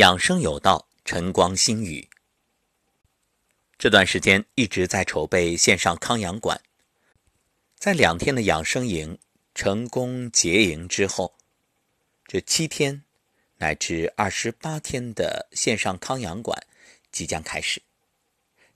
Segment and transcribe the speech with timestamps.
[0.00, 2.08] 养生有道，晨光心语。
[3.76, 6.58] 这段时间一直在筹备线上康养馆，
[7.76, 9.18] 在两天的养生营
[9.54, 11.36] 成功结营之后，
[12.24, 13.04] 这七天
[13.58, 16.58] 乃至二十八天的线上康养馆
[17.12, 17.82] 即将开始。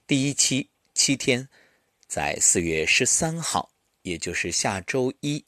[0.07, 1.49] 第一期七天
[2.07, 3.73] 在四月十三号，
[4.03, 5.43] 也就是下周一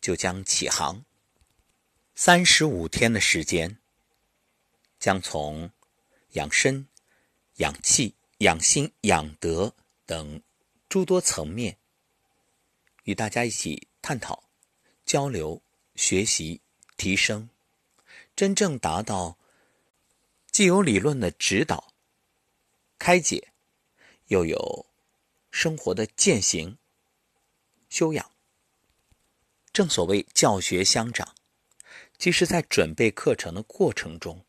[0.00, 1.04] 就将起航，
[2.14, 3.78] 三十五天的时间。
[5.08, 5.70] 将从
[6.32, 6.86] 养身、
[7.54, 10.42] 养气、养心、养德等
[10.86, 11.78] 诸多层面，
[13.04, 14.44] 与大家一起探讨、
[15.06, 15.62] 交流、
[15.94, 16.60] 学习、
[16.98, 17.48] 提升，
[18.36, 19.38] 真正达到
[20.50, 21.94] 既有理论的指导、
[22.98, 23.54] 开解，
[24.26, 24.84] 又有
[25.50, 26.76] 生活的践行、
[27.88, 28.30] 修养。
[29.72, 31.34] 正所谓教学相长，
[32.18, 34.44] 其实，在准备课程的过程中。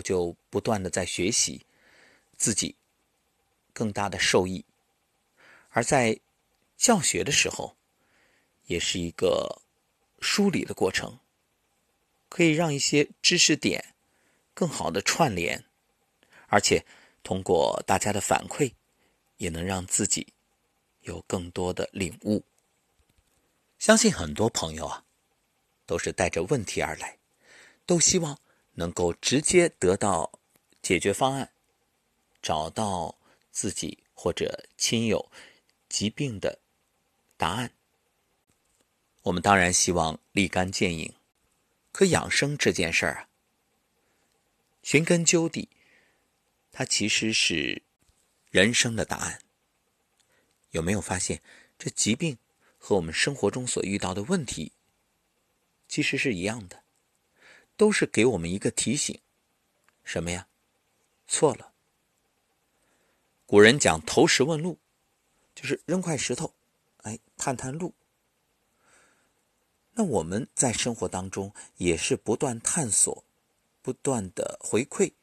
[0.00, 1.66] 我就不断的在学习，
[2.38, 2.74] 自己
[3.74, 4.64] 更大的受益，
[5.68, 6.18] 而在
[6.78, 7.76] 教学的时候，
[8.64, 9.60] 也是一个
[10.18, 11.18] 梳理的过程，
[12.30, 13.94] 可以让一些知识点
[14.54, 15.66] 更好的串联，
[16.46, 16.86] 而且
[17.22, 18.72] 通过大家的反馈，
[19.36, 20.32] 也能让自己
[21.00, 22.42] 有更多的领悟。
[23.78, 25.04] 相信很多朋友啊，
[25.84, 27.18] 都是带着问题而来，
[27.84, 28.38] 都希望。
[28.80, 30.40] 能够直接得到
[30.80, 31.52] 解决方案，
[32.40, 33.18] 找到
[33.52, 35.30] 自己或者亲友
[35.86, 36.58] 疾病的
[37.36, 37.74] 答案。
[39.24, 41.14] 我们当然希望立竿见影，
[41.92, 43.28] 可养生这件事儿啊，
[44.82, 45.68] 寻根究底，
[46.72, 47.82] 它其实是
[48.50, 49.42] 人生的答案。
[50.70, 51.42] 有没有发现，
[51.78, 52.38] 这疾病
[52.78, 54.72] 和我们生活中所遇到的问题
[55.86, 56.79] 其实是一样的？
[57.80, 59.18] 都是给我们一个提醒，
[60.04, 60.48] 什么呀？
[61.26, 61.72] 错了。
[63.46, 64.76] 古人讲投石问路，
[65.54, 66.52] 就是扔块石头，
[66.98, 67.94] 哎，探探路。
[69.94, 73.24] 那我们在生活当中也是不断探索，
[73.80, 75.14] 不断的回馈。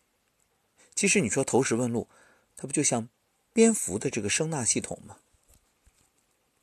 [0.96, 2.10] 其实你说投石问路，
[2.56, 3.08] 它不就像
[3.54, 5.20] 蝙蝠的这个声纳系统吗？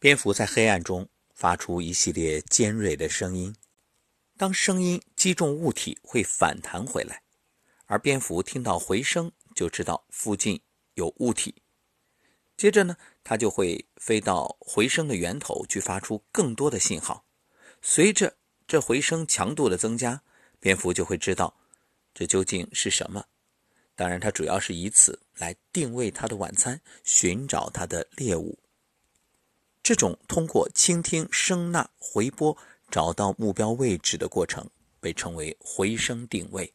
[0.00, 3.54] 蝙蝠在黑暗中发出一系列尖锐的声音。
[4.36, 7.22] 当声音击中物体，会反弹回来，
[7.86, 10.60] 而蝙蝠听到回声就知道附近
[10.94, 11.62] 有物体。
[12.56, 17.24] 接着呢，它就会飞到回声的源头去发出更多的信号。
[17.80, 18.36] 随着
[18.66, 20.22] 这回声强度的增加，
[20.58, 21.56] 蝙蝠就会知道
[22.12, 23.24] 这究竟是什么。
[23.94, 28.58] 当然，它主要是以此来定位它的晚餐，寻找它的猎物。
[29.80, 32.58] 这种通过倾听声呐回波。
[32.94, 36.72] 找到目标位置的过程被称为回声定位。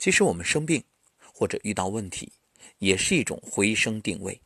[0.00, 0.82] 其实我们生病
[1.32, 2.32] 或者遇到问题，
[2.78, 4.42] 也是一种回声定位。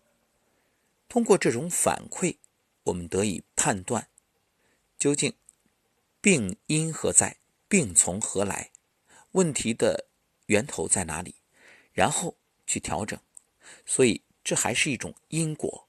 [1.09, 2.37] 通过这种反馈，
[2.83, 4.06] 我们得以判断
[4.99, 5.33] 究竟
[6.21, 8.71] 病因何在，病从何来，
[9.31, 10.09] 问题的
[10.44, 11.37] 源头在哪里，
[11.94, 12.37] 然后
[12.67, 13.19] 去调整。
[13.87, 15.89] 所以这还是一种因果。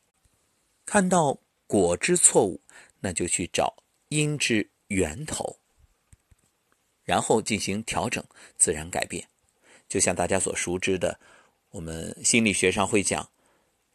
[0.86, 2.62] 看到果之错误，
[3.02, 3.83] 那就去找。
[4.16, 5.60] 因之源头，
[7.04, 8.24] 然后进行调整，
[8.58, 9.28] 自然改变。
[9.90, 11.20] 就像大家所熟知的，
[11.70, 13.30] 我们心理学上会讲，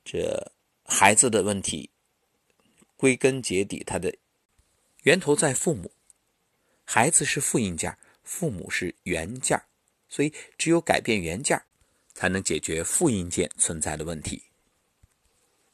[0.05, 0.53] 这
[0.85, 1.91] 孩子的问题，
[2.97, 4.15] 归根结底，它的
[5.03, 5.91] 源头在父母。
[6.85, 9.61] 孩子是复印件，父母是原件，
[10.09, 11.61] 所以只有改变原件，
[12.15, 14.43] 才能解决复印件存在的问题。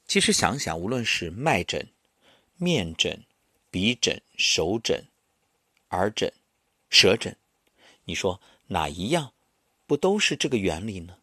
[0.06, 1.88] 其实想想，无论是脉诊、
[2.56, 3.24] 面诊。
[3.74, 5.04] 鼻诊、手诊、
[5.90, 6.32] 耳诊、
[6.90, 7.36] 舌诊，
[8.04, 9.34] 你说哪一样
[9.84, 11.18] 不都是这个原理呢？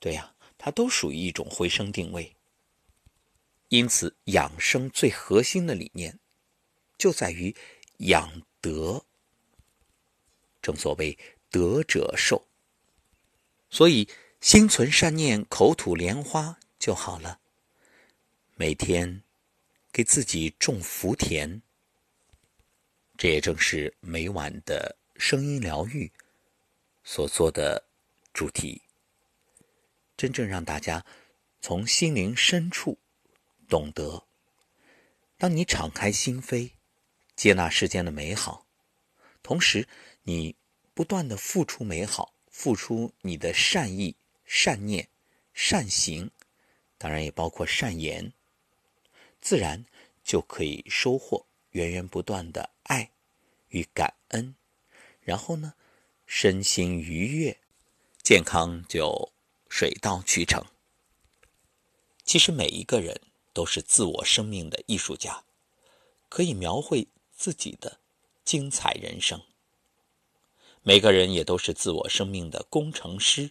[0.00, 2.34] 对呀，它都属于一种回声定位。
[3.68, 6.18] 因此，养生最核心的理念
[6.98, 7.54] 就在于
[7.98, 9.04] 养德。
[10.60, 11.16] 正所谓
[11.48, 12.48] 德者寿，
[13.70, 14.08] 所以
[14.40, 17.38] 心存善念，口吐莲花就好了。
[18.56, 19.22] 每天
[19.92, 21.62] 给自己种福田。
[23.18, 26.12] 这也正是每晚的声音疗愈
[27.02, 27.84] 所做的
[28.32, 28.80] 主题，
[30.16, 31.04] 真正让大家
[31.60, 32.96] 从心灵深处
[33.68, 34.24] 懂得：
[35.36, 36.70] 当你敞开心扉，
[37.34, 38.64] 接纳世间的美好，
[39.42, 39.88] 同时
[40.22, 40.54] 你
[40.94, 45.08] 不断的付出美好，付出你的善意、善念、
[45.52, 46.30] 善行，
[46.96, 48.32] 当然也包括善言，
[49.40, 49.84] 自然
[50.22, 51.47] 就可以收获。
[51.70, 52.70] 源源不断的。
[52.84, 53.10] 爱
[53.68, 54.54] 与感恩，
[55.20, 55.74] 然后呢，
[56.24, 57.58] 身心愉悦，
[58.22, 59.30] 健康就
[59.68, 60.64] 水到渠成。
[62.24, 63.20] 其实每一个人
[63.52, 65.44] 都是自我生命的艺术家，
[66.30, 68.00] 可以描绘自己的
[68.42, 69.42] 精彩人生。
[70.82, 73.50] 每个人也都是自我生命的工程师，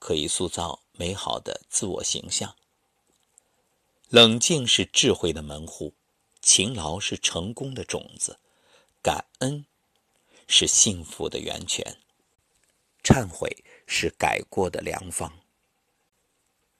[0.00, 2.56] 可以塑造美好的自我形象。
[4.08, 5.94] 冷静是智慧的门户，
[6.44, 8.38] 勤劳是成功的种子，
[9.02, 9.64] 感恩
[10.46, 11.96] 是幸福的源泉，
[13.02, 15.40] 忏悔是改过的良方。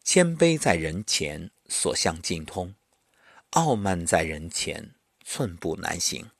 [0.05, 2.75] 谦卑在人前，所向尽通；
[3.52, 4.94] 傲慢在人前，
[5.25, 6.31] 寸步难行。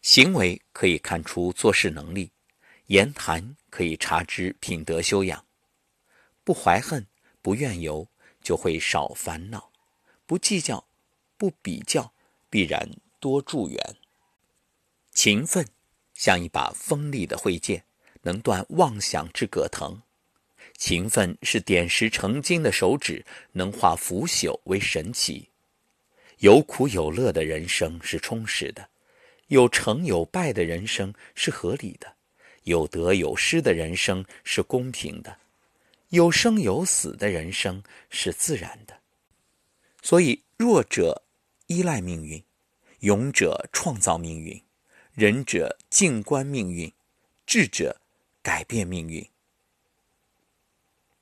[0.00, 2.30] 行为可以看出做事能力。
[2.86, 5.44] 言谈可以察知品德修养，
[6.44, 7.08] 不怀恨，
[7.42, 8.06] 不怨尤，
[8.40, 9.72] 就会少烦恼；
[10.26, 10.86] 不计较，
[11.36, 12.12] 不比较，
[12.48, 12.88] 必然
[13.20, 13.78] 多助缘。
[15.12, 15.66] 勤奋
[16.14, 17.84] 像一把锋利的慧剑，
[18.22, 20.00] 能断妄想之葛藤；
[20.76, 25.48] 勤奋是点石成金的手指，能化腐朽为神奇。
[26.38, 28.88] 有苦有乐的人生是充实的，
[29.48, 32.14] 有成有败的人生是合理的。
[32.64, 35.36] 有得有失的人生是公平的，
[36.08, 38.98] 有生有死的人生是自然的。
[40.00, 41.23] 所以，弱者
[41.74, 42.44] 依赖命运，
[43.00, 44.62] 勇者创造命运，
[45.12, 46.92] 仁者静观命运，
[47.44, 48.00] 智者
[48.42, 49.28] 改变命运。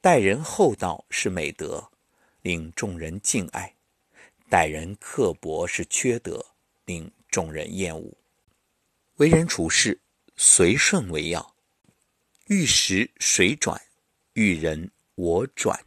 [0.03, 1.91] 待人厚道是美德，
[2.43, 3.77] 令众人敬爱；
[4.51, 6.45] 待人刻薄是缺德，
[6.85, 8.13] 令众人厌恶。
[9.17, 10.01] 为人处事。
[10.35, 11.55] 随顺为要，
[12.47, 13.81] 遇时水转，
[14.33, 15.85] 遇人我转。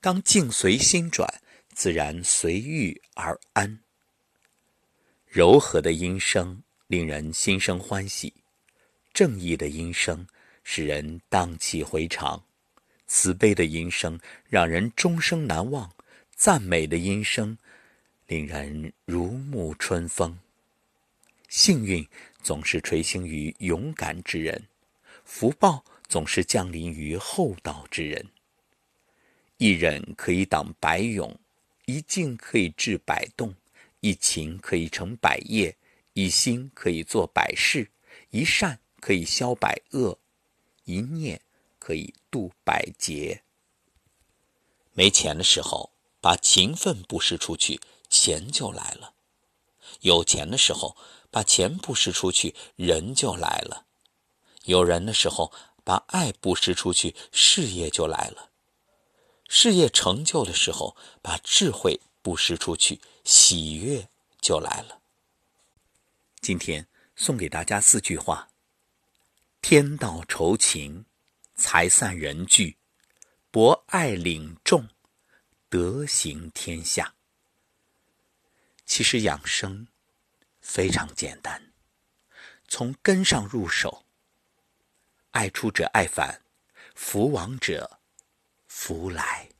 [0.00, 1.42] 当境随心转，
[1.80, 3.80] 自然随遇而安。
[5.26, 8.34] 柔和的音声令人心生欢喜，
[9.14, 10.26] 正义的音声
[10.62, 12.44] 使人荡气回肠，
[13.06, 15.90] 慈悲的音声让人终生难忘，
[16.36, 17.56] 赞美的音声
[18.26, 20.38] 令人如沐春风。
[21.48, 22.06] 幸运。
[22.42, 24.66] 总是垂青于勇敢之人，
[25.24, 28.26] 福报总是降临于厚道之人。
[29.56, 31.38] 一忍可以挡百勇，
[31.90, 33.52] 一静可以治百动，
[33.98, 35.76] 一勤可以成百业，
[36.12, 37.90] 一心可以做百事，
[38.30, 40.16] 一善可以消百恶，
[40.84, 41.40] 一念
[41.80, 43.42] 可以度百劫。
[44.92, 45.90] 没钱的时候，
[46.20, 49.14] 把勤奋布施出去，钱就来了；
[50.02, 50.96] 有钱的时候，
[51.28, 53.86] 把钱布施出去，人就来了；
[54.62, 55.52] 有人的时候，
[55.82, 58.49] 把爱布施出去，事业就来了；
[59.52, 64.08] 事业成就的时候，把智慧布施出去，喜悦
[64.40, 65.00] 就来了。
[66.40, 66.86] 今天
[67.16, 68.48] 送给大家四句话：
[69.60, 71.04] 天道酬勤，
[71.56, 72.76] 财散人聚，
[73.50, 74.88] 博爱领众，
[75.68, 77.12] 德行天下。
[78.86, 79.88] 其实养生。
[80.60, 81.72] 非常简单，
[82.68, 84.04] 从根上入手。
[85.32, 86.42] 爱出者爱返，
[86.94, 87.99] 福往者
[88.70, 89.59] 福来。